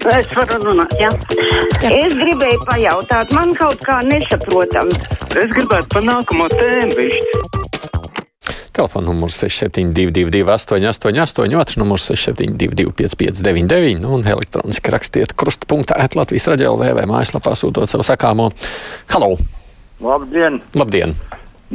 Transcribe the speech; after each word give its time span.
Es 0.00 0.28
varu 0.32 0.56
runāt, 0.64 0.94
jā. 0.96 1.10
jā. 1.84 1.88
Es 1.92 2.14
gribēju 2.16 2.62
pajautāt, 2.64 3.32
man 3.36 3.50
kaut 3.52 3.82
kā 3.84 3.98
nesaprotam. 4.06 4.88
Es 5.36 5.50
gribētu 5.52 5.90
pa 5.92 6.00
nākamo 6.00 6.46
tēmu 6.54 6.96
višķi. 6.96 7.40
Telefona 8.72 9.10
numurs 9.10 9.36
6722, 9.42 10.40
888, 10.48 11.58
otrs 11.60 11.76
numurs 11.76 12.06
672, 12.08 12.94
559, 12.96 14.00
nu, 14.00 14.14
un 14.16 14.24
elektroniski 14.24 14.94
rakstiet 14.94 15.36
krustpunktā, 15.36 15.98
Latvijas 16.16 16.48
raidījā, 16.48 16.72
vai 16.96 17.04
mājaslapā 17.10 17.52
sūtot 17.58 17.92
savu 17.92 18.06
sakāmo. 18.06 18.48
Halo! 19.12 19.34
Labdien! 20.00 20.62
Labdien! 20.80 21.12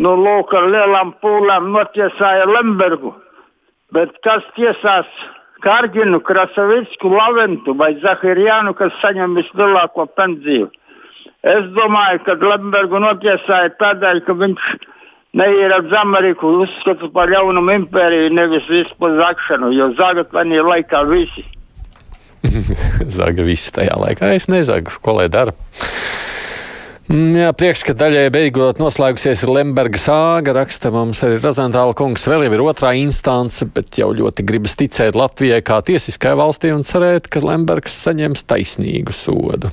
Nu, 0.02 0.16
lūk, 0.18 0.56
ar 0.58 0.66
lielām 0.74 1.14
pūlēm 1.22 1.70
notiesāja 1.76 2.50
Lembergu, 2.50 3.14
bet 3.94 4.18
kas 4.26 4.48
tiesās 4.58 5.12
Kārģinu, 5.66 6.20
Krasavicku, 6.22 7.10
Laventu 7.10 7.74
vai 7.78 7.96
Zahirjānu, 8.04 8.76
kas 8.78 8.94
saņem 9.02 9.34
vislielāko 9.40 10.06
pendzīvu? 10.14 10.70
Es 11.46 11.66
domāju, 11.74 12.22
ka 12.26 12.36
Lembergu 12.42 13.02
notiesāja 13.02 13.72
tādēļ, 13.80 14.22
ka 14.28 14.36
viņš 14.38 14.68
neieradz 15.42 15.94
Ameriku, 16.00 16.54
uzskata 16.64 17.10
par 17.14 17.34
jaunumu 17.34 17.74
impēriju, 17.80 18.32
nevis 18.38 18.70
vispār 18.70 19.18
zakšanu, 19.20 19.74
jo 19.76 19.90
zagat 19.98 20.32
tajā 20.34 20.64
laikā 20.70 21.02
visi. 21.10 21.46
Zaga 23.18 23.46
visi 23.46 23.74
tajā 23.74 23.98
laikā. 24.00 24.36
Es 24.38 24.46
nezagu, 24.52 24.94
ko 25.02 25.18
lai 25.18 25.28
dara. 25.34 25.54
Mm, 27.06 27.36
jā, 27.38 27.50
prieks, 27.54 27.84
ka 27.86 27.94
daļai 27.94 28.32
beigot 28.34 28.80
noslēgusies 28.82 29.44
Lemberga 29.46 30.00
sāga. 30.02 30.56
Raksta 30.58 30.90
mums 30.90 31.20
arī 31.26 31.38
Razantāla 31.38 31.94
kungs. 31.98 32.24
Vēl 32.26 32.48
jau 32.48 32.54
ir 32.56 32.64
otrā 32.66 32.96
instance, 32.98 33.68
bet 33.76 34.00
jau 34.00 34.08
ļoti 34.18 34.42
gribas 34.48 34.74
ticēt 34.80 35.14
Latvijai 35.14 35.60
kā 35.62 35.78
tiesiskai 35.86 36.32
valstī 36.40 36.72
un 36.74 36.82
cerēt, 36.88 37.30
ka 37.30 37.44
Lembergs 37.46 37.94
saņems 38.08 38.42
taisnīgu 38.50 39.14
sodu. 39.14 39.70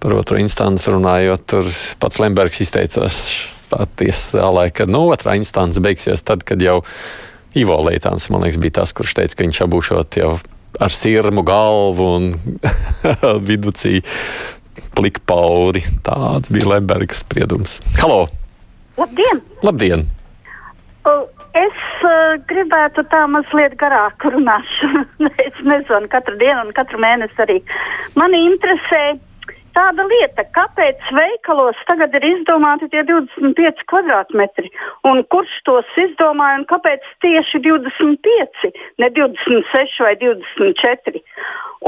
Par 0.00 0.14
otro 0.16 0.38
instanci 0.40 0.88
runājot, 0.94 1.44
tur 1.52 1.68
pats 2.00 2.22
Lembergs 2.22 2.62
izteicās 2.64 3.18
tiesas 4.00 4.38
zālē, 4.38 4.70
ka 4.72 4.86
nu, 4.88 5.02
otrā 5.12 5.34
instance 5.36 5.82
beigsies 5.84 6.24
tad, 6.24 6.46
kad 6.48 6.64
jau 6.64 6.78
Ivo 7.58 7.76
Leitāns, 7.84 8.30
man 8.32 8.46
liekas, 8.46 8.62
bija 8.62 8.78
tas, 8.78 8.94
kurš 8.96 9.12
teica, 9.18 9.36
ka 9.36 9.44
viņš 9.44 9.60
abūšot 9.66 10.18
jau 10.22 10.32
ar 10.80 10.94
sirmu 10.94 11.44
galvu 11.44 12.08
un 12.16 12.32
viducī 13.50 13.98
plikpauri. 14.96 15.82
Tāds 16.06 16.52
bija 16.52 16.74
Lembergs 16.74 17.24
spriedums. 17.24 17.80
Halo! 18.00 18.26
Labdien! 19.00 19.44
Labdien! 19.64 20.08
Es 21.56 21.78
uh, 22.06 22.36
gribētu 22.46 23.02
tā 23.10 23.24
mazliet 23.26 23.74
garāk 23.80 24.22
runāt. 24.30 24.68
es 25.46 25.56
nezvanu 25.66 26.10
katru 26.12 26.36
dienu 26.38 26.62
un 26.68 26.70
katru 26.76 27.00
mēnesi 27.02 27.42
arī. 27.42 27.58
Mani 28.14 28.44
interesē 28.46 29.02
tāda 29.76 30.04
lieta, 30.08 30.44
kāpēc 30.56 31.10
veikalos 31.16 31.78
tagad 31.88 32.14
ir 32.18 32.26
izdomāti 32.32 32.90
tie 32.92 33.02
25 33.08 33.84
kvadrātmetri, 33.90 34.70
un 35.08 35.22
kurš 35.32 35.56
tos 35.68 35.96
izdomāja, 36.04 36.60
un 36.60 36.68
kāpēc 36.70 37.06
tieši 37.24 37.62
25, 37.66 38.70
ne 39.02 39.10
26 39.16 40.04
vai 40.04 40.14
24. 40.22 41.24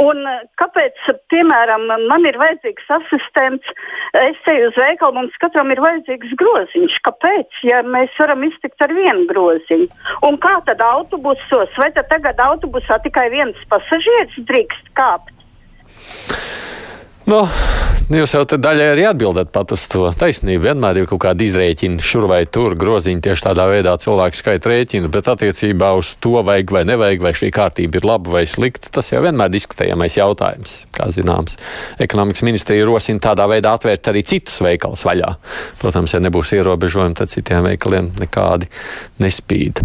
Un 0.01 0.23
kāpēc, 0.57 0.97
piemēram, 1.29 1.85
man 2.09 2.25
ir 2.25 2.39
vajadzīgs 2.41 2.89
asistents, 2.97 3.75
es 4.17 4.49
eju 4.49 4.71
uz 4.71 4.79
veikalu, 4.81 5.19
mums 5.19 5.37
katram 5.43 5.69
ir 5.75 5.83
vajadzīgs 5.85 6.33
groziņš. 6.41 6.97
Kāpēc, 7.05 7.61
ja 7.69 7.83
mēs 7.85 8.17
varam 8.17 8.47
iztikt 8.49 8.81
ar 8.87 8.95
vienu 8.97 9.27
groziņu? 9.29 9.91
Un 10.25 10.41
kā 10.41 10.55
tad 10.65 10.81
autobusos, 10.87 11.77
vai 11.77 11.91
tad 11.93 12.09
tagad 12.09 12.41
autobusā 12.41 13.03
tikai 13.05 13.29
viens 13.37 13.69
pasažieris 13.69 14.41
drīkst 14.49 14.93
kāpt? 14.97 15.35
Nu, 17.23 17.45
jūs 18.11 18.33
jau 18.35 18.43
daļai 18.43 18.87
arī 18.97 19.05
atbildat 19.07 19.53
pat 19.55 19.71
uz 19.77 19.85
to 19.91 20.09
taisnību. 20.19 20.65
Vienmēr 20.65 20.99
ir 20.99 21.07
kaut 21.11 21.21
kāda 21.23 21.45
izrēķina 21.47 22.03
šur 22.03 22.27
vai 22.31 22.41
tur 22.51 22.75
groziņi 22.79 23.23
tieši 23.23 23.47
tādā 23.47 23.69
veidā 23.71 23.93
cilvēku 24.03 24.41
skaita 24.41 24.73
rēķina, 24.73 25.11
bet 25.13 25.31
attiecībā 25.31 25.93
uz 26.01 26.17
to 26.19 26.43
vajag 26.43 26.75
vai 26.75 26.83
nevajag, 26.91 27.23
vai 27.23 27.35
šī 27.39 27.53
kārtība 27.55 28.01
ir 28.01 28.09
laba 28.11 28.35
vai 28.35 28.45
slikta, 28.51 28.91
tas 28.99 29.13
jau 29.15 29.23
vienmēr 29.23 29.55
diskutējamais 29.55 30.19
jautājums. 30.19 30.77
Kā 30.99 31.09
zināms, 31.15 31.57
ekonomikas 32.03 32.43
ministrija 32.49 32.91
rosina 32.91 33.23
tādā 33.31 33.47
veidā 33.55 33.77
atvērt 33.79 34.11
arī 34.11 34.27
citus 34.27 34.59
veikalus 34.67 35.07
vaļā. 35.07 35.37
Protams, 35.83 36.17
ja 36.17 36.25
nebūs 36.27 36.57
ierobežojumi, 36.59 37.19
tad 37.23 37.31
citiem 37.31 37.71
veikaliem 37.71 38.11
nekādi 38.19 38.71
nespīd. 39.23 39.85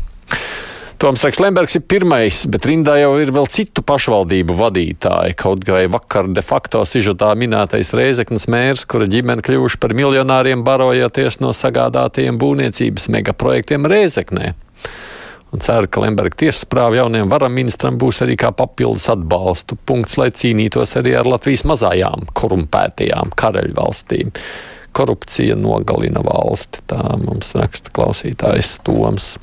Toms 0.98 1.22
Reks 1.22 1.38
Lembergs 1.38 1.76
ir 1.78 1.84
pirmais, 1.86 2.40
bet 2.50 2.66
rindā 2.66 2.96
jau 2.98 3.12
ir 3.22 3.30
vēl 3.30 3.46
citu 3.54 3.84
pašvaldību 3.86 4.56
vadītāji. 4.58 5.36
Kaut 5.38 5.62
vai 5.70 5.84
vakar 5.94 6.26
de 6.34 6.42
facto 6.42 6.80
sižetā 6.90 7.28
minētais 7.38 7.92
Reizeknas 7.94 8.48
mērs, 8.50 8.88
kura 8.90 9.06
ģimene 9.06 9.46
kļuvuši 9.46 9.78
par 9.84 9.94
miljonāriem, 9.94 10.64
barojoties 10.66 11.38
no 11.44 11.52
sagādātajiem 11.54 12.40
būvniecības 12.42 13.06
megaprojektiem 13.14 13.86
Reizeknē. 13.86 14.56
Un 15.54 15.62
ceru, 15.62 15.86
ka 15.86 16.02
Lemberga 16.02 16.40
tiesasprāva 16.42 16.98
jaunajam 16.98 17.30
varam 17.30 17.54
ministram 17.54 18.00
būs 18.02 18.24
arī 18.26 18.34
kā 18.42 18.50
papildus 18.58 19.06
atbalstu 19.14 19.78
punkts, 19.78 20.18
lai 20.18 20.32
cīnītos 20.34 20.96
arī 20.98 21.14
ar 21.20 21.30
Latvijas 21.30 21.68
mazajām 21.70 22.26
korumpētajām 22.42 23.36
karaļvalstīm. 23.38 24.34
Korupcija 24.98 25.60
nogalina 25.62 26.26
valsti. 26.26 26.82
Tā 26.90 27.04
mums 27.22 27.54
raksta 27.54 27.94
klausītājs 27.94 28.80
Toms. 28.82 29.36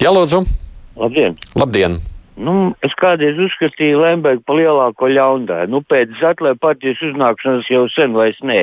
Jā, 0.00 0.08
lūdzu! 0.16 0.40
Labdien! 1.00 1.36
Labdien. 1.56 2.00
Nu, 2.40 2.72
es 2.84 2.92
kādreiz 2.96 3.38
uzskatīju 3.40 4.00
Lembergu 4.00 4.44
par 4.46 4.56
lielāko 4.60 5.08
ļaundāju. 5.12 5.68
Nu, 5.72 5.80
pēc 5.84 6.12
Zatlē 6.20 6.54
partijas 6.60 7.00
uznākšanas 7.10 7.68
jau 7.72 7.86
sen 7.92 8.14
vairs 8.16 8.38
nē. 8.44 8.62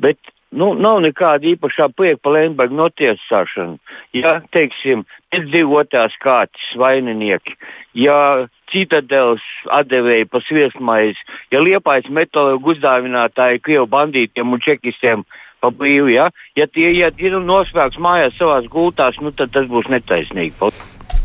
Bet 0.00 0.18
nu, 0.52 0.70
nav 0.74 1.00
nekāda 1.04 1.50
īpašā 1.52 1.90
prieka 1.96 2.20
par 2.24 2.36
Lembergu 2.36 2.76
notiesāšanu. 2.78 3.76
Ja, 4.16 4.38
teiksim, 4.54 5.04
izdzīvotās 5.36 6.16
kārtas 6.22 6.70
vaininieki, 6.80 7.56
ja 7.98 8.46
citadels 8.72 9.44
atdevēji 9.80 10.30
pa 10.30 10.40
sviestmaizi, 10.46 11.28
ja 11.52 11.62
liepais 11.64 12.08
metālu 12.08 12.60
uzdāvinātāji 12.72 13.62
Krievu 13.64 13.88
bandītiem 13.90 14.56
un 14.56 14.64
čekistiem 14.64 15.26
pa 15.60 15.72
brīvu, 15.76 16.08
ja, 16.14 16.30
ja 16.56 16.66
tie 16.66 16.88
ja, 16.96 17.12
ir 17.20 17.36
noslēgts 17.44 18.00
mājās 18.00 18.38
savās 18.40 18.68
gultās, 18.72 19.20
nu, 19.20 19.32
tad 19.36 19.52
tas 19.56 19.68
būs 19.68 19.92
netaisnīgi. 19.92 20.56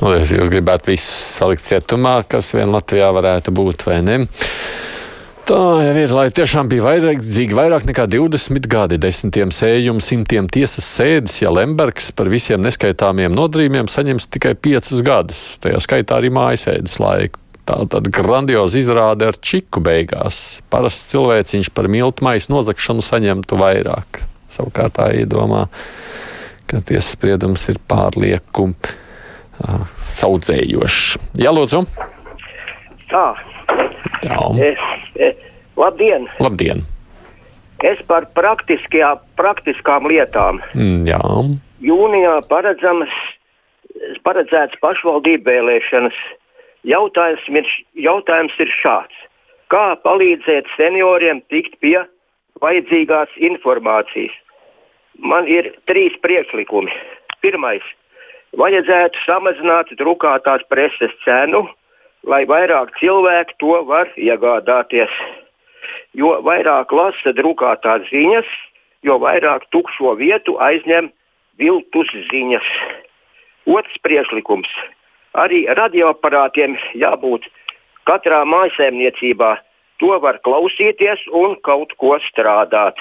Nu, 0.01 0.11
es 0.11 0.31
jūs 0.33 0.49
gribētu 0.51 0.91
visus 0.91 1.37
salikt 1.37 1.63
cietumā, 1.69 2.17
kas 2.27 2.51
vien 2.55 2.73
Latvijā 2.73 3.13
varētu 3.15 3.53
būt 3.55 3.85
vai 3.87 4.01
ne. 4.03 4.17
Tā 5.45 5.59
jau 5.77 5.93
ir, 6.01 6.09
lai 6.09 6.25
tiešām 6.33 6.67
bija 6.71 6.83
vajadzīgi 6.87 7.53
vairāk 7.55 7.85
nekā 7.85 8.07
20 8.09 8.65
gadi, 8.65 8.97
desmitiem 8.97 9.53
sējumu, 9.53 10.01
simtiem 10.01 10.49
tiesas 10.49 10.87
sēdes, 10.97 11.37
ja 11.43 11.51
Lembergs 11.53 12.09
par 12.17 12.31
visiem 12.33 12.63
neskaitāmiem 12.65 13.29
nodarījumiem 13.37 13.87
saņems 13.93 14.25
tikai 14.33 14.55
5 14.57 15.03
gadus, 15.05 15.43
tajā 15.61 15.83
skaitā 15.85 16.17
arī 16.17 16.33
mājasēdes 16.33 16.97
laiku. 17.03 17.39
Tā 17.65 17.77
tad 17.93 18.09
grandioza 18.13 18.81
izrāde 18.81 19.29
ar 19.29 19.37
čiku 19.41 19.81
beigās. 19.85 20.41
Parasts 20.73 21.13
cilvēciņš 21.13 21.71
par 21.77 21.87
miltu 21.93 22.25
maisu 22.25 22.51
nozagšanu 22.53 23.05
saņemtu 23.05 23.57
vairāk. 23.61 24.21
Savukārt 24.53 24.97
tā 24.99 25.07
iedomā, 25.17 25.63
ka 26.69 26.81
tiesas 26.81 27.15
spriedums 27.15 27.65
ir 27.69 27.81
pārlieku 29.59 29.85
saudzējošs. 30.15 31.17
Jā, 31.39 31.51
lūdzu. 31.53 31.83
Tā. 33.11 33.25
Jā. 34.25 34.39
Es, 34.63 34.79
es, 35.15 35.35
labdien! 35.77 36.27
Labdien! 36.41 36.83
Es 37.85 37.99
par 38.07 38.25
praktiskām 38.33 40.07
lietām. 40.09 40.61
Mm, 40.73 41.03
jā. 41.09 41.19
Jūnijā 41.83 42.39
paredzēts 44.25 44.79
pašvaldību 44.81 45.43
vēlēšanas. 45.49 46.17
Jautājums 46.87 47.45
ir, 47.51 47.67
jautājums 48.07 48.55
ir 48.61 48.71
šāds. 48.79 49.17
Kā 49.73 49.97
palīdzēt 50.05 50.69
senioriem 50.77 51.41
tikt 51.51 51.77
pie 51.81 51.99
vajadzīgās 52.63 53.29
informācijas? 53.43 54.33
Man 55.19 55.47
ir 55.51 55.73
trīs 55.89 56.15
priekšlikumi. 56.23 56.91
Pirmais 57.43 57.83
vajadzētu 58.59 59.21
samazināt 59.25 59.91
drukātās 59.99 60.63
preses 60.71 61.13
cenu, 61.23 61.65
lai 62.27 62.43
vairāk 62.49 62.95
cilvēku 62.99 63.57
to 63.61 63.81
var 63.89 64.11
iegādāties. 64.15 65.11
Jo 66.15 66.39
vairāk 66.45 66.91
lasa 66.95 67.35
drukātās 67.35 68.07
ziņas, 68.09 68.47
jo 69.05 69.19
vairāk 69.21 69.67
tukšo 69.75 70.15
vietu 70.19 70.57
aizņem 70.63 71.11
viltus 71.59 72.11
ziņas. 72.31 72.65
Otrs 73.65 74.01
priekšlikums. 74.05 74.71
Arī 75.35 75.65
radioaparātiem 75.67 76.77
jābūt 76.95 77.47
katrā 78.07 78.43
mājsaimniecībā. 78.47 79.55
To 80.03 80.17
var 80.23 80.39
klausīties 80.43 81.21
un 81.31 81.55
kaut 81.63 81.93
ko 81.99 82.17
strādāt. 82.23 82.99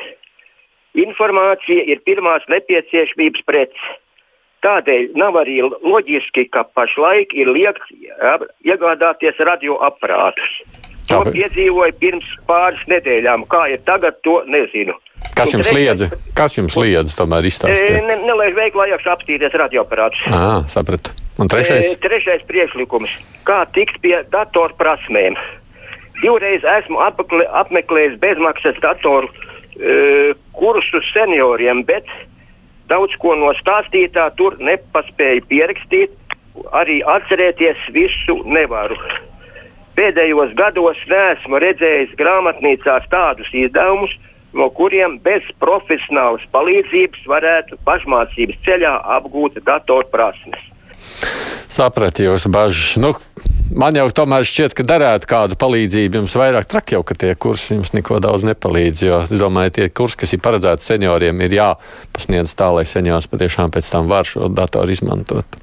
Informācija 0.94 1.82
ir 1.90 2.02
pirmās 2.06 2.46
nepieciešamības 2.50 3.42
preces 3.46 3.94
Tādēļ 4.64 5.10
nav 5.20 5.36
arī 5.42 5.58
loģiski, 5.66 6.46
ka 6.54 6.64
pašlaik 6.76 7.34
ir 7.36 7.50
liekts 7.52 7.90
iegādāties 8.64 9.40
radioaparātus. 9.44 10.54
To 11.10 11.20
piedzīvoju 11.28 11.94
pirms 12.00 12.28
pāris 12.48 12.80
nedēļām. 12.88 13.44
Kā 13.52 13.66
ir 13.74 13.82
tagad, 13.84 14.16
to 14.24 14.40
nezinu. 14.48 14.96
Kas 15.36 15.52
jums 15.52 15.68
liedza? 15.74 16.08
Kas 16.36 16.56
jums 16.56 16.76
liedza 16.78 17.12
tomēr 17.18 17.44
E, 17.44 17.50
izstāstīt? 17.50 17.98
ne, 18.06 18.16
nelaiž 18.24 18.54
veiklā 18.56 18.86
iekšā 18.94 19.12
apstīties 19.18 19.56
radioaparātus. 19.60 20.24
Ā, 20.30 20.64
sapratu. 20.70 21.12
Un 21.42 21.50
trešais? 21.50 21.90
E, 21.92 21.98
trešais 22.00 22.44
priekšlikums. 22.48 23.12
Kā 23.44 23.64
tikt 23.74 24.00
pie 24.00 24.20
datorprasmēm? 24.32 25.36
Divreiz 26.22 26.64
esmu 26.78 27.00
apmeklē, 27.04 27.48
apmeklējis 27.64 28.20
bezmaksas 28.22 28.78
datoru 28.84 29.28
e, 29.76 30.32
kursus 30.56 31.08
senioriem, 31.12 31.82
bet 31.88 32.06
daudz 32.90 33.16
ko 33.22 33.34
no 33.38 33.52
stāstītā 33.60 34.30
tur 34.38 34.56
nepaspēju 34.60 35.46
pierakstīt. 35.50 36.12
Arī 36.70 37.00
atcerēties 37.02 37.88
visu 37.94 38.36
nevaru. 38.46 38.98
Pēdējos 39.98 40.54
gados 40.58 40.98
neesmu 41.10 41.58
redzējis 41.62 42.14
grāmatnīcās 42.18 43.06
tādus 43.10 43.50
izdevumus, 43.54 44.14
no 44.54 44.68
kuriem 44.74 45.18
bez 45.22 45.46
profesionālas 45.62 46.42
palīdzības 46.54 47.26
varētu 47.30 47.78
pašmācības 47.86 48.62
ceļā 48.66 48.94
apgūt 49.18 49.58
datorprasmes. 49.66 50.70
Sapratu 51.74 52.28
jūsu 52.28 52.50
bažas. 52.54 52.94
Nu, 53.02 53.14
man 53.74 53.98
jau 53.98 54.06
tomēr 54.14 54.46
šķiet, 54.46 54.76
ka 54.78 54.86
darētu 54.86 55.28
kādu 55.30 55.58
palīdzību. 55.60 56.22
Jums 56.22 56.36
vairāk 56.38 56.68
traki 56.70 56.96
jau, 56.96 57.02
ka 57.06 57.16
tie 57.18 57.34
kursi 57.34 57.78
jums 57.78 57.92
neko 57.96 58.20
daudz 58.22 58.46
nepalīdz. 58.48 59.04
Jo 59.06 59.20
es 59.26 59.34
domāju, 59.40 59.74
tie 59.78 59.88
kursi, 59.90 60.20
kas 60.22 60.34
ir 60.36 60.42
paredzēti 60.44 60.86
senioriem, 60.92 61.42
ir 61.44 61.58
jāpasniedz 61.58 62.54
tā, 62.58 62.70
lai 62.74 62.86
seniors 62.88 63.28
patiešām 63.30 63.74
pēc 63.74 63.90
tam 63.90 64.10
var 64.10 64.28
šo 64.28 64.48
datoru 64.52 64.94
izmantot. 64.94 65.60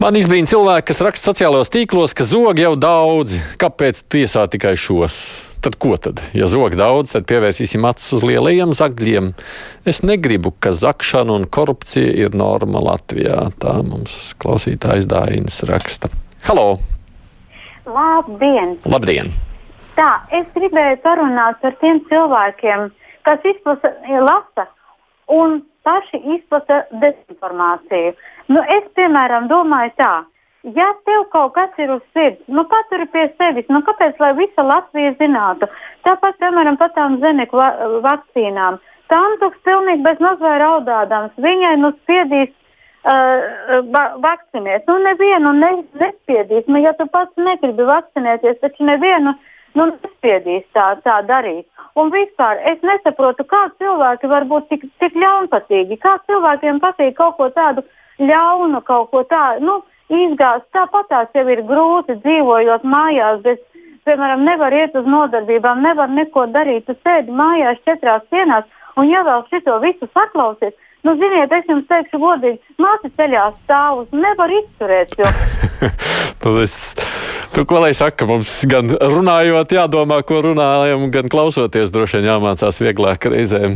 Man 0.00 0.16
izbrīna 0.16 0.48
cilvēki, 0.48 0.86
kas 0.88 1.02
raksta 1.04 1.28
sociālajos 1.28 1.68
tīklos, 1.74 2.16
ka 2.16 2.24
zogi 2.24 2.64
jau 2.64 2.72
daudzi. 2.80 3.36
Kāpēc 3.60 4.00
tiesā 4.08 4.46
tikai 4.48 4.72
šos? 4.80 5.20
Tad 5.60 5.76
ko 5.76 5.92
tad? 6.00 6.22
Ja 6.32 6.46
zog 6.48 6.72
daudz, 6.80 7.12
tad 7.12 7.26
pievērsīsim 7.28 7.84
acis 7.84 8.14
uz 8.16 8.24
lielajiem 8.24 8.72
zagļiem. 8.72 9.34
Es 9.84 10.00
negribu, 10.00 10.54
ka 10.56 10.72
zakšana 10.72 11.36
un 11.36 11.44
korupcija 11.44 12.16
ir 12.16 12.32
norma 12.32 12.80
Latvijā. 12.80 13.50
Tā 13.60 13.76
mums 13.84 14.32
klausītājs 14.40 15.04
Dainis 15.10 15.60
raksta. 15.68 16.08
Halo! 16.48 16.78
Labdien! 17.84 18.78
Labdien! 18.88 19.28
Tā, 19.96 20.08
es 20.32 20.46
gribēju 20.54 20.96
parunāt 21.04 21.58
par 21.60 21.74
tiem 21.82 22.00
cilvēkiem, 22.08 22.86
kas 23.28 23.44
izplasa, 23.50 23.90
lasa 24.24 24.64
un 25.30 25.60
paši 25.84 26.20
izplata 26.36 26.80
dezinformāciju. 27.02 28.14
Nu, 28.48 28.62
es, 28.76 28.86
piemēram, 28.96 29.50
domāju 29.52 29.92
tā, 30.00 30.12
ja 30.76 30.88
tev 31.08 31.26
kaut 31.34 31.52
kas 31.58 31.76
ir 31.82 31.92
uz 31.98 32.02
sirds, 32.16 32.40
nu 32.48 32.64
paturi 32.72 33.06
pie 33.12 33.26
sevis, 33.36 33.68
nu 33.68 33.82
kāpēc 33.86 34.18
lai 34.22 34.32
visa 34.40 34.64
Latvija 34.64 35.12
zinātu? 35.20 35.68
Tāpat, 36.08 36.40
piemēram, 36.40 36.80
par 36.80 36.94
tām 36.96 37.20
zeneku 37.20 37.60
va 37.60 37.68
vakcīnām. 38.08 38.80
Tantuks 39.12 39.60
pilnīgi 39.66 40.06
bez 40.06 40.24
mazvai 40.24 40.56
raudādams, 40.62 41.36
viņai 41.36 41.76
nu 41.82 41.92
spiedīs 42.00 42.56
uh, 43.04 43.80
va 43.94 44.04
vakcinēt. 44.22 44.88
Nu, 44.88 44.98
nevienu 45.04 45.52
ne, 45.56 45.70
nespiedīs, 46.00 46.66
nu, 46.68 46.80
ja 46.82 46.92
tu 46.98 47.06
pats 47.12 47.36
negribi 47.40 47.86
vakcinēties, 47.88 48.60
taču 48.60 48.88
nevienu 48.88 49.34
nu, 49.78 49.86
nespiedīs 49.92 50.66
tā, 50.76 50.92
tā 51.04 51.20
darīt. 51.28 51.66
Un 51.98 52.10
vispār 52.14 52.60
es 52.70 52.82
nesaprotu, 52.86 53.44
kā 53.48 53.66
cilvēki 53.78 54.30
var 54.30 54.46
būt 54.50 54.68
tik, 54.70 54.84
tik 55.02 55.16
ļaunprātīgi, 55.18 55.98
kā 56.02 56.18
cilvēkiem 56.26 56.80
patīk 56.82 57.16
kaut 57.18 57.36
ko 57.38 57.50
tādu 57.54 57.84
ļaunu, 58.20 58.82
kaut 58.86 59.10
ko 59.10 59.24
tādu 59.28 59.66
nu, 59.66 59.78
izgāzt. 60.10 60.68
Tāpat 60.74 61.10
tās 61.10 61.34
jau 61.34 61.46
ir 61.50 61.64
grūti 61.66 62.18
dzīvojot 62.22 62.86
mājās, 62.86 63.40
bet, 63.46 63.62
piemēram, 64.06 64.44
nevar 64.46 64.74
iet 64.74 64.94
uz 64.98 65.06
nodarbībām, 65.06 65.82
nevar 65.86 66.10
neko 66.10 66.46
darīt. 66.54 66.86
Tu 66.86 66.96
sēdi 67.02 67.34
mājās 67.34 67.82
četrās 67.86 68.26
dienās, 68.30 68.68
un 68.98 69.10
ja 69.10 69.24
vēl 69.26 69.46
šito 69.50 69.78
visu 69.82 70.08
saklausies, 70.14 70.76
nu, 71.06 71.16
ziniet, 71.20 71.52
es 71.56 71.70
jums 71.70 71.88
teikšu 71.90 72.20
godīgi, 72.22 72.60
māte 72.82 73.10
ceļā 73.16 73.46
stāvus 73.64 74.10
nevar 74.14 74.52
izturēt. 74.60 75.16
Jo... 75.18 75.32
nu, 76.44 76.56
es... 76.64 76.76
Tu, 77.50 77.64
ko 77.66 77.80
lai 77.82 77.90
saka, 77.98 78.28
mums 78.30 78.50
gan 78.70 78.92
runājot, 78.94 79.72
jādomā, 79.74 80.20
ko 80.22 80.38
runājam, 80.44 81.08
gan 81.10 81.26
klausoties, 81.32 81.90
droši 81.90 82.20
vien 82.20 82.28
jāmācās 82.30 82.78
vieglāk 82.78 83.26
reizēm 83.26 83.74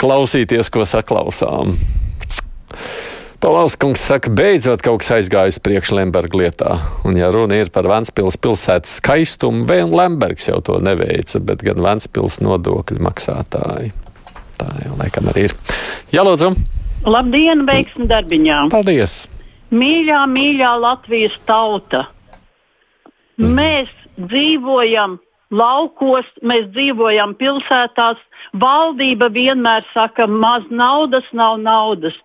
klausīties, 0.00 0.72
ko 0.72 0.86
saklausām. 0.88 1.74
Palauskungs 3.40 4.00
saka, 4.04 4.32
beidzot 4.36 4.82
kaut 4.84 5.00
kas 5.00 5.14
aizgājis 5.16 5.60
priekš 5.64 5.94
Lemberga 5.96 6.36
lietā. 6.36 6.74
Un, 7.08 7.16
ja 7.16 7.30
runa 7.32 7.56
ir 7.60 7.70
par 7.72 7.88
Ventspils 7.88 8.36
pilsētas 8.40 8.98
skaistumu, 9.00 9.66
vien 9.68 9.92
Lembergs 9.96 10.48
jau 10.48 10.58
to 10.64 10.76
neveica, 10.84 11.40
bet 11.44 11.64
gan 11.64 11.80
Ventspils 11.84 12.36
nodokļu 12.44 13.00
maksātāji. 13.04 13.94
Tā 14.60 14.68
jau 14.84 14.96
laikam 15.00 15.28
arī 15.32 15.46
ir. 15.48 15.56
Jā, 16.12 16.24
lūdzu! 16.26 16.52
Labdien, 17.08 17.64
veiksmi 17.68 18.04
darbiņā! 18.10 18.66
Paldies! 18.74 19.22
Mīļā, 19.72 20.20
mīļā 20.28 20.74
Latvijas 20.82 21.36
tauta! 21.48 22.04
Mm. 23.40 23.54
Mēs 23.56 23.94
dzīvojam 24.18 25.16
laukos, 25.56 26.28
mēs 26.44 26.68
dzīvojam 26.74 27.32
pilsētās. 27.40 28.20
Valdība 28.60 29.30
vienmēr 29.32 29.86
saka, 29.94 30.28
maz 30.28 30.66
naudas 30.68 31.24
nav 31.32 31.56
naudas. 31.64 32.16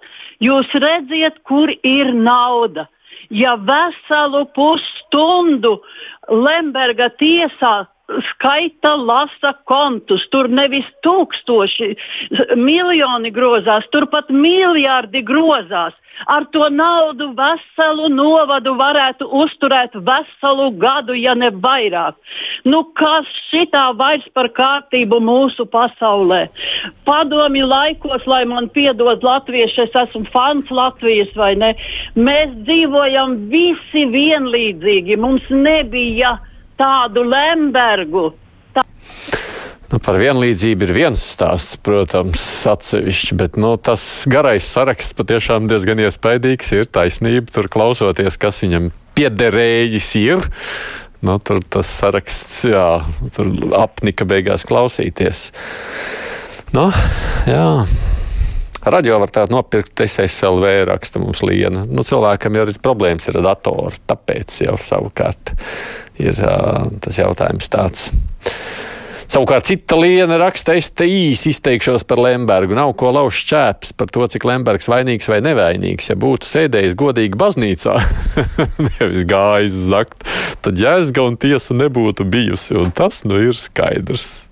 Jūs 0.43 0.67
redziet, 0.75 1.39
kur 1.47 1.71
ir 1.71 2.11
nauda. 2.11 2.89
Ja 3.31 3.55
veselu 3.57 4.43
pusstundu 4.53 5.77
Lemberga 6.29 7.07
tiesā 7.15 7.85
skaita, 8.31 8.95
lasa 8.95 9.53
kontus. 9.69 10.25
Tur 10.31 10.49
nevis 10.51 10.87
tūkstoši, 11.05 11.91
miljoni 12.59 13.31
grozās, 13.33 13.87
tur 13.91 14.07
pat 14.11 14.29
miljardi 14.29 15.23
grozās. 15.25 15.95
Ar 16.31 16.45
to 16.53 16.69
naudu 16.71 17.33
veselu 17.35 18.07
novadu 18.07 18.71
varētu 18.79 19.27
uzturēt 19.35 19.97
veselu 19.99 20.69
gadu, 20.79 21.11
ja 21.17 21.33
ne 21.35 21.49
vairāk. 21.51 22.15
Nu, 22.63 22.85
kas 22.95 23.27
šitā 23.49 23.89
vairs 23.99 24.23
par 24.33 24.47
kārtību 24.55 25.19
mūsu 25.19 25.67
pasaulē? 25.67 26.45
Padomi 27.03 27.65
laikos, 27.67 28.23
lai 28.31 28.45
man 28.47 28.71
piedod 28.71 29.27
latvieši, 29.27 29.89
es 29.89 29.99
esmu 30.05 30.23
fans 30.31 30.71
Latvijas 30.71 31.35
vai 31.35 31.51
ne. 31.59 31.73
Mēs 32.15 32.55
dzīvojam 32.63 33.35
visi 33.51 34.07
vienlīdzīgi. 34.15 35.19
Mums 35.19 35.51
nebija 35.51 36.37
tādu 36.79 37.23
Lembergu. 37.27 38.29
Tā... 38.75 38.83
Nu, 39.91 39.99
par 40.01 40.17
vienlīdzību 40.19 40.87
ir 40.87 40.93
viens 40.95 41.21
stāsts, 41.35 41.77
protams, 41.85 42.41
atsevišķi, 42.67 43.37
bet 43.39 43.59
nu, 43.61 43.75
tas 43.77 44.03
garais 44.31 44.65
saraksts 44.65 45.15
patiešām 45.17 45.69
diezgan 45.71 46.01
iespaidīgs. 46.03 46.73
Ir 46.75 46.89
taisnība, 46.89 47.53
tur 47.53 47.69
klausoties, 47.71 48.39
kas 48.41 48.63
viņam 48.65 48.89
piederējis 49.15 50.09
ir. 50.23 50.49
Nu, 51.25 51.37
tur 51.39 51.61
tas 51.63 51.89
saraksts, 52.01 52.65
jā, 52.69 52.89
tur 53.37 53.53
apnika 53.77 54.27
beigās 54.29 54.67
klausīties. 54.67 55.47
Nu, 56.75 56.89
jā. 57.47 57.85
Radio 58.85 59.17
var 59.17 59.31
tādu 59.33 59.55
nopirkt, 59.55 59.97
SSLV 60.05 60.83
raksta 60.91 61.17
mums 61.17 61.41
liena. 61.41 61.87
Nu, 61.89 62.03
cilvēkam 62.05 62.53
jau 62.53 62.65
ir 62.69 62.77
problēmas 62.85 63.25
ar 63.31 63.39
datoru, 63.41 63.97
tāpēc 64.05 64.59
jau 64.61 64.75
savukārt 64.77 65.55
ir 66.21 66.37
uh, 66.45 66.91
tas 67.01 67.17
jautājums 67.17 67.71
tāds. 67.73 68.11
Savukārt 69.25 69.65
cita 69.65 69.97
liena 69.97 70.37
raksta, 70.37 70.75
es 70.77 70.91
te 70.93 71.07
īsi 71.09 71.49
izteikšos 71.49 72.05
par 72.05 72.21
Lembergu. 72.21 72.75
Nav 72.77 72.93
ko 72.99 73.09
lauzt 73.15 73.49
čēpes 73.49 73.95
par 73.97 74.11
to, 74.13 74.27
cik 74.29 74.45
Lembergs 74.45 74.85
vainīgs 74.91 75.31
vai 75.31 75.41
nevainīgs. 75.41 76.11
Ja 76.11 76.17
būtu 76.21 76.45
sēdējis 76.45 76.93
godīgi 76.99 77.41
baznīcā, 77.41 77.97
nevis 78.91 79.25
gājis 79.25 79.79
zakt, 79.89 80.29
tad 80.61 80.77
jēzga 80.77 81.25
un 81.25 81.39
tiesa 81.41 81.73
nebūtu 81.73 82.29
bijusi. 82.29 82.77
Un 82.77 82.93
tas 82.93 83.23
nu 83.25 83.41
ir 83.49 83.57
skaidrs. 83.57 84.43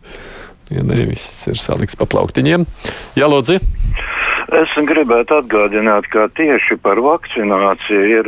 Ja 0.74 0.82
nevis 0.82 1.30
ir 1.52 1.62
salikts 1.62 2.00
pa 2.00 2.10
plauktiņiem. 2.10 2.66
Jā, 3.20 3.30
lūdzu. 3.30 3.62
Es 4.54 4.70
gribētu 4.86 5.40
atgādināt, 5.40 6.06
ka 6.14 6.28
tieši 6.38 6.76
par 6.84 7.00
vakcināciju 7.02 8.02
ir 8.06 8.28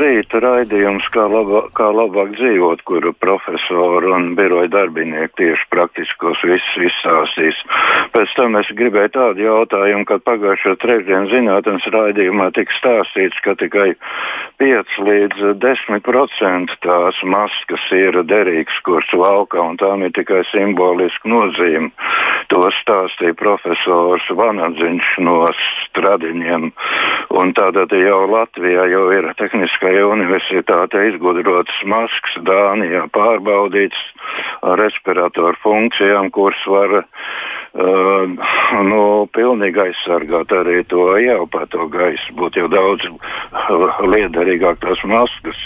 rīta 0.00 0.40
raidījums, 0.42 1.06
kā, 1.14 1.28
labā, 1.30 1.60
kā 1.78 1.92
labāk 1.94 2.32
dzīvot, 2.34 2.82
kuru 2.88 3.12
profesori 3.22 4.10
un 4.16 4.32
biroja 4.34 4.72
darbinieki 4.72 5.36
tieši 5.38 5.68
praktiskos 5.70 6.42
visus 6.42 6.88
izsāstīs. 6.88 7.60
Pēc 8.16 8.34
tam 8.34 8.58
es 8.58 8.72
gribēju 8.74 9.12
tādu 9.14 9.44
jautājumu, 9.46 10.08
kad 10.10 10.24
pagājušo 10.26 10.74
trešdienu 10.82 11.30
zinātnes 11.30 11.86
raidījumā 11.94 12.50
tika 12.58 12.74
stāstīts, 12.80 13.38
ka 13.46 13.54
tikai 13.62 13.92
5 14.58 14.98
līdz 15.06 15.54
10% 15.62 16.76
tās 16.82 17.22
maskas 17.22 17.86
ir 17.94 18.18
derīgas, 18.26 18.82
kuras 18.82 19.14
valkā, 19.14 19.62
un 19.62 19.78
tām 19.78 20.02
ir 20.02 20.10
tikai 20.18 20.42
simboliska 20.50 21.30
nozīme. 21.30 21.94
To 22.50 22.66
stāstīja 22.82 23.38
profesors 23.38 24.26
Vanadziņš 24.34 25.14
no 25.22 25.43
no 25.44 25.52
stradiņiem. 25.88 26.70
Un 27.34 27.52
tātad 27.56 27.92
jau 27.96 28.24
Latvijā 28.30 28.86
jau 28.92 29.04
ir 29.14 29.28
Tehniskajā 29.38 30.04
universitātē 30.08 31.08
izgudrotas 31.10 31.80
maskas, 31.88 32.38
Dānijā 32.46 33.06
pārbaudītas 33.14 34.02
ar 34.62 34.80
respiratoru 34.80 35.58
funkcijām, 35.62 36.30
kuras 36.34 36.60
var 36.70 37.02
Uh, 37.74 38.30
nu, 38.86 38.98
pilnīgi 39.34 39.80
aizsargāt 39.82 40.52
arī 40.54 40.84
to 40.86 41.08
ieelpēto 41.18 41.88
gaisu. 41.90 42.34
Būtu 42.38 42.60
jau 42.60 42.68
daudz 42.70 43.08
uh, 43.10 43.96
liederīgāk 44.06 44.78
tās 44.78 45.02
maskas. 45.10 45.58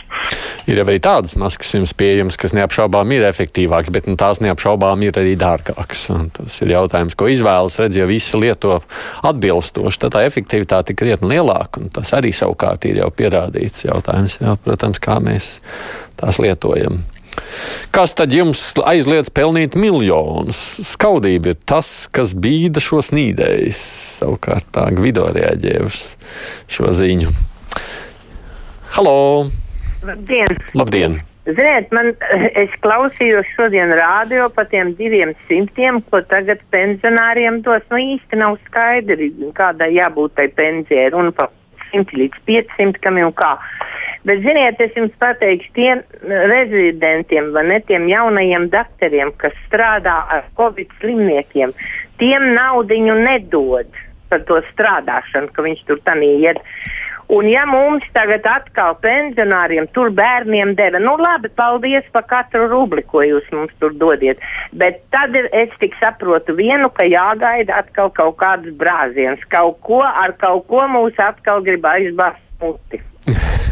Ir 0.65 0.81
arī 0.81 0.97
tādas 1.05 1.37
maskas 1.37 1.75
jums 1.77 1.93
pieejamas, 1.93 2.38
kas 2.41 2.57
neapšaubām 2.57 3.12
ir 3.12 3.27
efektīvākas, 3.29 3.93
bet 3.93 4.09
nu, 4.09 4.17
tās 4.17 4.41
neapšaubām 4.41 5.05
ir 5.05 5.21
arī 5.21 5.37
dārgākas. 5.37 6.07
Un 6.15 6.31
tas 6.33 6.57
ir 6.65 6.73
jautājums, 6.73 7.12
ko 7.12 7.29
izvēlas. 7.29 7.77
Redz, 7.85 8.00
ja 8.00 8.09
visi 8.09 8.41
lieto 8.41 8.79
atbilstoši, 9.29 10.00
tad 10.07 10.17
tā 10.17 10.25
efektivitāte 10.31 10.97
ir 10.97 11.00
krietni 11.05 11.35
lielāka. 11.35 11.85
Tas 11.93 12.17
arī 12.17 12.33
savukārt 12.33 12.88
ir 12.88 13.03
jau 13.03 13.12
pierādīts 13.12 13.85
jautājums, 13.85 14.41
jā, 14.41 14.57
protams, 14.65 15.05
kā 15.05 15.21
mēs 15.21 15.59
tās 16.17 16.41
lietojam. 16.41 17.03
Kas 17.95 18.15
tad 18.19 18.35
jums 18.35 18.62
aizliedz 18.87 19.31
pelnīt 19.35 19.77
miljonus? 19.79 20.59
Skaudība 20.87 21.55
ir 21.55 21.61
tas, 21.69 22.09
kas 22.12 22.35
bīda 22.37 22.83
šos 22.85 23.12
nīdējus. 23.17 23.81
Savukārt 24.21 24.69
tā 24.75 24.88
Gvido 24.97 25.29
reaģē 25.35 25.79
uz 25.87 26.03
šo 26.71 26.93
ziņu. 26.95 27.33
Halo! 28.97 29.17
Labdien! 30.07 30.61
Labdien. 30.79 31.19
Ziniet, 31.49 31.88
man, 31.97 32.11
es 32.61 32.73
klausījos 32.85 33.47
šodien 33.55 33.95
rādio 33.97 34.50
par 34.53 34.67
tiem 34.69 34.91
diviem 34.99 35.33
simtiem, 35.49 36.03
ko 36.11 36.21
tagad 36.29 36.61
pensionāriem 36.75 37.62
dos. 37.65 37.85
Nu 37.93 38.00
īsti 38.03 38.41
nav 38.41 38.59
skaidri, 38.67 39.31
kādai 39.57 39.95
jābūt 39.97 40.37
tai 40.37 40.50
pensijai. 40.53 41.09
Runa 41.15 41.33
par 41.38 41.49
100 41.95 42.21
līdz 42.21 42.43
500 42.50 43.15
un 43.25 43.33
kā. 43.38 43.55
Bet, 44.27 44.43
ziniet, 44.43 44.81
es 44.83 44.97
jums 44.99 45.15
pateikšu, 45.23 45.71
tiem 45.77 46.03
rezidentiem, 46.27 47.53
vai 47.55 47.65
ne 47.69 47.79
tiem 47.87 48.09
jaunajiem 48.11 48.69
doktoriem, 48.73 49.33
kas 49.39 49.55
strādā 49.69 50.19
ar 50.35 50.49
covid 50.59 50.91
slimniekiem, 50.99 51.75
tiem 52.19 52.51
naudiņu 52.57 53.19
nedod 53.23 54.05
par 54.29 54.43
to 54.49 54.59
strādāšanu, 54.73 55.53
ka 55.55 55.65
viņš 55.65 55.85
tur 55.89 56.03
tādā 56.05 56.33
iet. 56.43 56.63
Un 57.29 57.45
ja 57.45 57.67
mums 57.69 58.07
tagad 58.17 58.47
atkal 58.49 58.95
pensionāriem, 59.05 59.85
tur 59.93 60.09
bērniem 60.17 60.73
deva, 60.79 60.97
nu 61.03 61.13
labi, 61.21 61.51
paldies 61.61 62.07
par 62.15 62.25
katru 62.31 62.65
rubli, 62.71 63.05
ko 63.05 63.21
jūs 63.21 63.45
mums 63.53 63.75
tur 63.83 63.93
dodiet. 64.01 64.41
Bet 64.73 65.03
tad 65.13 65.37
es 65.37 65.75
tik 65.83 65.97
saprotu 66.01 66.57
vienu, 66.57 66.89
ka 66.89 67.05
jāgaida 67.05 67.83
atkal 67.83 68.09
kaut 68.17 68.39
kādas 68.41 68.73
brāzienas. 68.81 69.45
Kaut 69.53 69.77
ko 69.85 70.01
ar 70.09 70.33
kaut 70.41 70.65
ko 70.73 70.89
mūs 70.89 71.21
atkal 71.21 71.61
grib 71.69 71.85
aizbāzt 71.85 72.41
muti. 72.65 73.03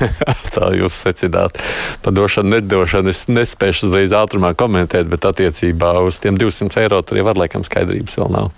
Tā 0.55 0.71
jūs 0.77 0.99
secināt. 1.07 1.59
Par 2.05 2.15
došanu, 2.17 2.57
nedošanu 2.57 3.13
es 3.13 3.25
nespēju 3.31 3.89
uzreiz 3.89 4.15
ātrumā 4.17 4.53
komentēt, 4.59 5.09
bet 5.11 5.27
attiecībā 5.29 5.97
uz 6.07 6.21
tiem 6.23 6.39
200 6.41 6.85
eiro 6.85 7.03
tur 7.03 7.21
jau 7.21 7.27
var 7.29 7.41
laikam 7.45 7.67
skaidrības 7.67 8.19
vēl 8.21 8.33
nav. 8.37 8.53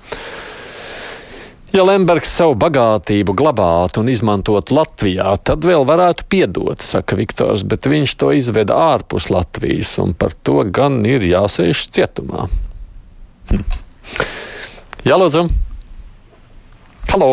Ja 1.68 1.82
Lembergs 1.84 2.30
savu 2.32 2.54
bagātību 2.56 3.34
glabātu 3.36 4.00
un 4.00 4.08
izmantotu 4.08 4.72
Latvijā, 4.72 5.34
tad 5.44 5.66
vēl 5.68 5.84
varētu 5.88 6.24
piedot, 6.32 6.80
saka 6.80 7.18
Viktors, 7.18 7.66
bet 7.68 7.84
viņš 7.84 8.14
to 8.16 8.30
izveda 8.32 8.78
ārpus 8.94 9.28
Latvijas, 9.28 9.92
un 10.00 10.16
par 10.16 10.32
to 10.32 10.62
gan 10.64 11.02
ir 11.04 11.26
jāsēž 11.28 11.84
cietumā. 11.92 12.48
Hm. 13.52 13.66
Jā, 15.04 15.20
lūdzu! 15.20 15.44
Halo! 17.12 17.32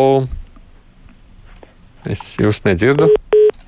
Es 2.06 2.36
jūs 2.38 2.60
nedzirdu. 2.68 3.08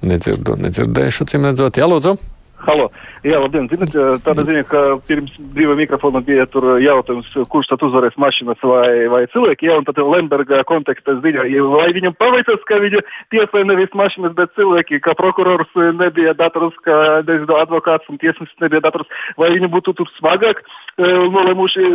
Nedzirdu, 0.06 0.54
nedzirdēšu, 0.62 1.26
cim 1.30 1.48
redzot. 1.48 1.80
Jā, 1.80 1.88
lūdzu. 1.90 2.16
Halo. 2.66 2.88
Jā, 3.26 3.38
labdien. 3.42 3.66
Zinat, 3.70 3.94
tāda 4.22 4.44
ziņa, 4.46 4.62
ka 4.70 4.80
pirms 5.08 5.34
brīvā 5.54 5.74
mikrofona 5.78 6.20
bija 6.24 6.46
jautājums, 6.82 7.30
kurš 7.50 7.70
tad 7.72 7.82
uzvarēs 7.86 8.18
mašīnas 8.20 8.62
vai, 8.62 8.90
vai 9.10 9.22
cilvēki. 9.32 9.68
Jā, 9.68 9.78
un 9.80 9.86
tad 9.86 9.98
Lemberga 10.02 10.60
kontekstā 10.68 11.16
ziņā, 11.22 11.46
vai 11.72 11.88
viņam 11.96 12.14
paveicas, 12.18 12.62
ka 12.68 12.78
viņa 12.82 13.02
tiesāja 13.34 13.66
nevis 13.68 13.94
mašīnas, 13.98 14.34
bet 14.38 14.54
cilvēki, 14.58 15.00
ka 15.02 15.16
prokurors 15.18 15.70
nebija 15.98 16.34
dators, 16.38 16.76
ka 16.86 17.22
nezinu, 17.26 17.58
advokāts 17.58 18.10
un 18.10 18.20
tiesnesis 18.22 18.62
nebija 18.62 18.84
dators, 18.86 19.10
vai 19.38 19.50
viņi 19.56 19.70
būtu 19.72 19.96
tur 19.98 20.10
smagāk 20.18 20.62
nolēmuši 20.98 21.88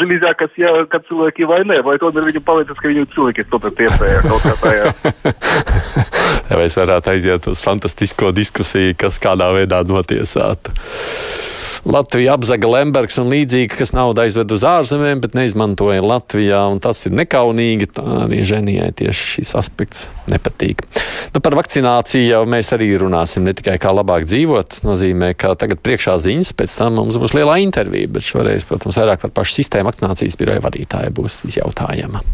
žilīzākas, 0.00 0.52
ja, 0.60 0.72
kad 0.92 1.04
cilvēki 1.08 1.48
vai 1.48 1.62
nē, 1.68 1.80
vai 1.86 1.96
tomēr 2.00 2.28
viņam 2.28 2.44
paveicas, 2.44 2.80
ka 2.80 2.92
viņu 2.92 3.08
cilvēki 3.14 3.46
tomēr 3.52 3.76
tiesāja 3.82 4.24
kaut 4.26 4.44
kā 4.44 4.56
tajā. 4.64 4.90
ja 6.50 6.58
mēs 6.60 6.76
varētu 6.80 7.14
aiziet 7.14 7.48
uz 7.52 7.62
fantastisko 7.64 8.32
diskusiju, 8.36 8.96
kas 9.00 9.20
kādā 9.22 9.48
veidā 9.56 9.77
notiesāta. 9.86 10.74
Latvija 11.88 12.34
apzaga 12.34 12.68
Lembergs 12.68 13.16
un 13.20 13.30
līdzīgi, 13.32 13.70
kas 13.78 13.92
naudu 13.94 14.20
aizved 14.24 14.50
uz 14.52 14.64
ārzemēm, 14.66 15.22
bet 15.22 15.36
neizmantoja 15.38 16.02
Latvijā, 16.04 16.60
tas 16.84 17.04
ir 17.06 17.14
nekaunīgi. 17.16 17.90
Arī 18.02 18.40
ženijai 18.46 18.90
tieši 18.98 19.28
šis 19.36 19.54
aspekts 19.58 20.08
nepatīk. 20.30 20.82
Nu, 21.34 21.42
par 21.44 21.56
vakcināciju 21.58 22.26
jau 22.26 22.42
mēs 22.50 22.72
arī 22.76 22.90
runāsim 23.00 23.46
ne 23.46 23.54
tikai 23.56 23.78
kā 23.80 23.94
labāk 23.94 24.26
dzīvot, 24.28 24.72
tas 24.74 24.84
nozīmē, 24.86 25.32
ka 25.38 25.54
tagad 25.58 25.80
priekšā 25.84 26.18
ziņas, 26.26 26.52
pēc 26.58 26.76
tam 26.80 26.98
mums 26.98 27.20
būs 27.20 27.36
lielā 27.38 27.60
intervija, 27.64 28.10
bet 28.18 28.26
šoreiz, 28.26 28.66
protams, 28.68 28.98
vairāk 28.98 29.24
par 29.24 29.34
pašu 29.40 29.60
sistēmu 29.60 29.92
vakcinācijas 29.92 30.36
biroja 30.40 30.64
vadītāju 30.66 31.14
būs 31.20 31.40
izjautājama. 31.48 32.24